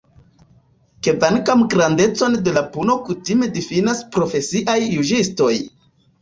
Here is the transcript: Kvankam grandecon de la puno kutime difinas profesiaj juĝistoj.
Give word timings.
Kvankam 1.07 1.61
grandecon 1.73 2.37
de 2.47 2.53
la 2.55 2.63
puno 2.77 2.95
kutime 3.11 3.51
difinas 3.59 4.03
profesiaj 4.17 4.77
juĝistoj. 4.87 5.53